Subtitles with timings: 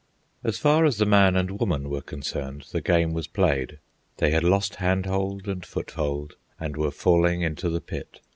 [0.43, 3.77] As far as the man and woman were concerned, the game was played.
[4.17, 8.19] They had lost handhold and foothold, and were falling into the pit.